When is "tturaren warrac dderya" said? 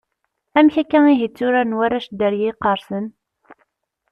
1.31-2.49